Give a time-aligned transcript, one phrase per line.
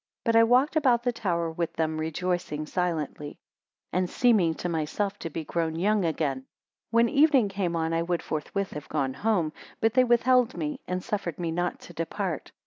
[0.25, 3.37] But I walked about the tower with them, rejoicing silently,
[3.93, 6.47] and seeming to myself to be grown young again.
[6.89, 10.57] 102 When the evening came on, I would forthwith have gone home, but they withheld
[10.57, 12.51] me, and suffered me not to depart.